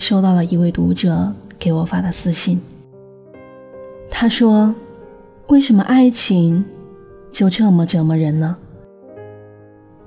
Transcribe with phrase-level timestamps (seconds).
[0.00, 2.60] 收到了一位读者给我发的私信，
[4.10, 4.74] 他说
[5.48, 6.64] ：“为什么爱情
[7.30, 8.56] 就这么折磨人呢？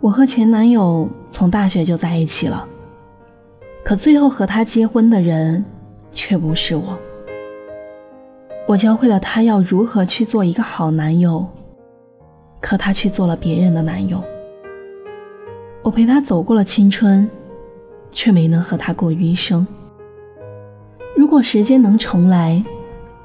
[0.00, 2.66] 我和前男友从大学就在一起了，
[3.84, 5.64] 可最后和他结婚的人
[6.12, 6.98] 却不是我。
[8.66, 11.44] 我教会了他要如何去做一个好男友，
[12.60, 14.22] 可他却做了别人的男友。
[15.82, 17.28] 我陪他走过了青春，
[18.12, 19.66] 却没能和他过余生。”
[21.30, 22.60] 如果时间能重来，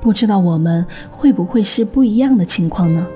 [0.00, 3.06] 不知道我们会不会是不一样的情况呢？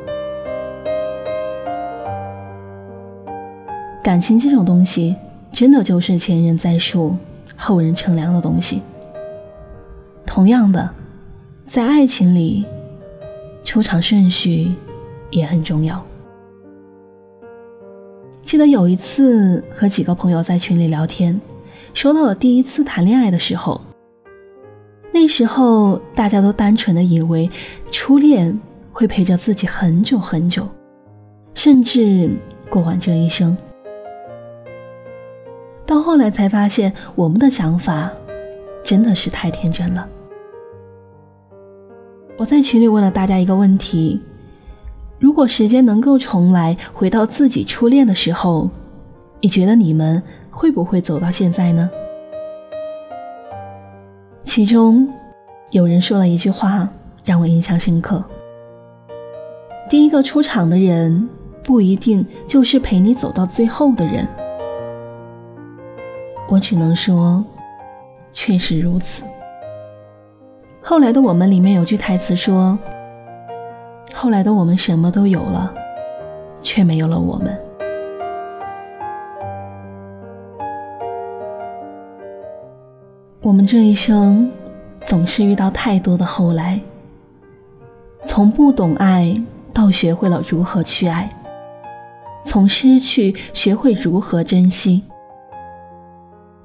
[4.02, 5.16] 感情这种东西，
[5.50, 7.16] 真的就是前人栽树，
[7.56, 8.82] 后人乘凉的东西。
[10.26, 10.90] 同样的，
[11.66, 12.66] 在爱情里，
[13.64, 14.74] 出场顺序
[15.30, 16.04] 也很重要。
[18.42, 21.40] 记得有一次和几个朋友在群里聊天，
[21.94, 23.80] 说到了第一次谈恋爱的时候。
[25.24, 27.50] 那时候大家都单纯的以为
[27.90, 28.60] 初恋
[28.92, 30.68] 会陪着自己很久很久，
[31.54, 32.36] 甚至
[32.68, 33.56] 过完这一生。
[35.86, 38.10] 到后来才发现，我们的想法
[38.84, 40.06] 真的是太天真了。
[42.36, 44.20] 我在群里问了大家一个问题：
[45.18, 48.68] 如果时间能够重来，回到自己初恋的时候，
[49.40, 51.88] 你觉得你们会不会走到现在呢？
[54.54, 55.12] 其中，
[55.70, 56.88] 有人说了一句话
[57.24, 58.22] 让我印象深刻
[59.90, 61.28] ：“第一个出场的人
[61.64, 64.24] 不一定就是陪你走到最后的人。”
[66.48, 67.44] 我只能说，
[68.30, 69.24] 确实如此。
[70.80, 72.78] 后来的我们里面有句台词说
[74.14, 75.74] ：“后来的我们什么都有了，
[76.62, 77.60] 却没有了我们。”
[83.44, 84.50] 我们这一生
[85.02, 86.80] 总是遇到太多的后来，
[88.24, 89.38] 从不懂爱
[89.70, 91.28] 到学会了如何去爱，
[92.42, 95.02] 从失去学会如何珍惜。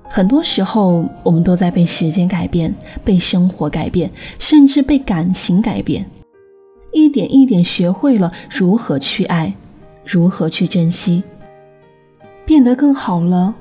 [0.07, 2.73] 很多时候，我们都在被时间改变，
[3.03, 6.05] 被生活改变，甚至被感情改变，
[6.93, 9.53] 一点一点学会了如何去爱，
[10.05, 11.25] 如何去珍惜，
[12.45, 13.53] 变得更好了，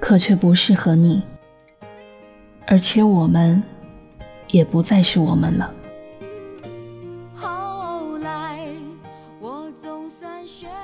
[0.00, 1.22] 可却不适合你。
[2.70, 3.60] 而且我们
[4.52, 5.68] 也不再是我们了。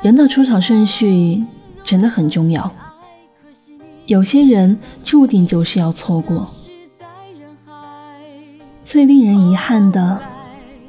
[0.03, 1.45] 人的出场顺序
[1.85, 2.71] 真的很重要，
[4.07, 6.51] 有些人注定就是要错过。
[8.83, 10.19] 最令人遗憾的，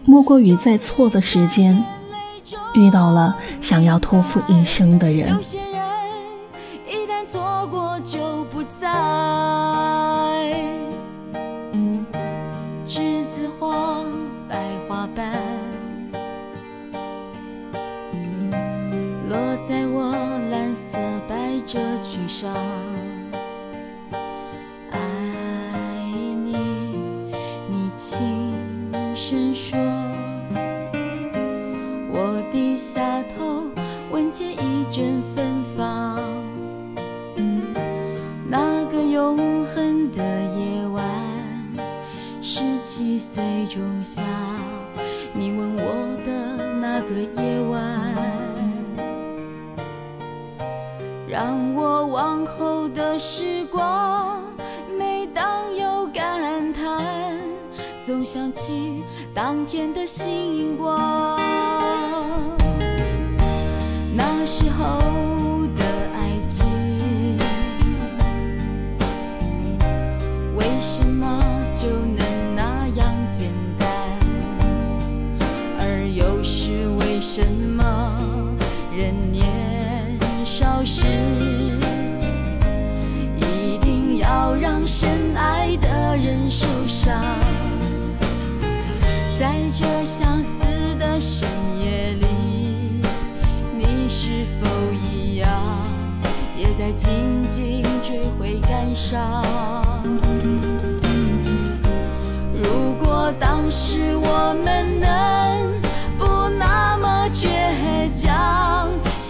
[0.03, 1.84] 莫过于在错的时间
[2.74, 5.40] 遇到了想要托付一生的人。
[8.80, 9.76] 上，
[29.29, 29.77] 声说。
[32.09, 33.01] 我低下
[33.38, 33.63] 头，
[34.09, 36.17] 闻见一阵芬芳。
[38.49, 40.23] 那个永恒的
[40.55, 41.03] 夜晚，
[42.41, 44.23] 十七岁仲夏，
[45.33, 47.83] 你吻我的那个夜晚。
[51.27, 54.41] 让我往后的时光，
[58.07, 61.38] 总想起当天的星光。
[64.15, 65.37] 那时候。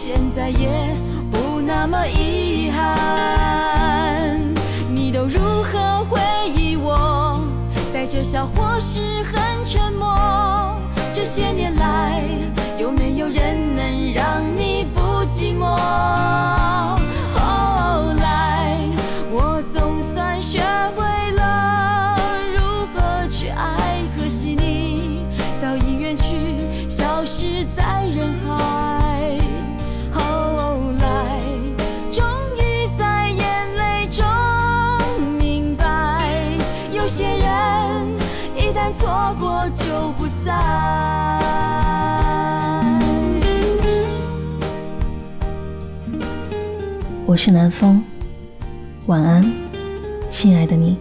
[0.08, 0.96] 现在也
[1.30, 4.40] 不那么遗憾。
[4.90, 6.18] 你都如何回
[6.56, 7.42] 忆我？
[7.94, 10.80] 带着笑或是很沉默？
[11.14, 12.24] 这些年来，
[12.80, 13.67] 有没有人
[47.28, 48.02] 我是南风，
[49.08, 49.44] 晚安，
[50.30, 50.98] 亲爱的你。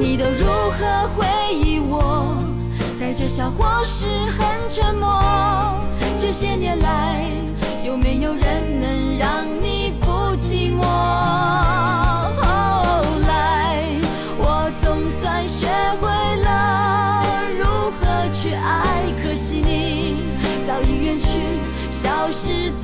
[0.00, 2.38] 你都如何回忆我？
[2.98, 5.22] 带着笑或是很沉默？
[6.18, 7.22] 这些年来，
[22.04, 22.83] 消失在。